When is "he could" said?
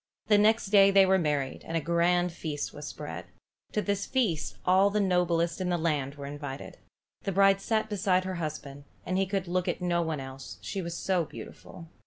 9.15-9.47